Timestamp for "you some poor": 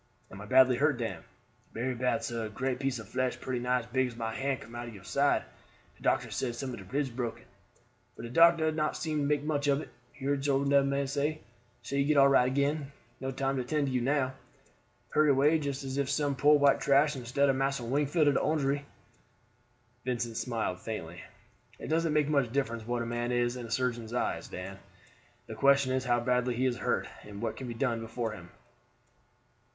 16.07-16.57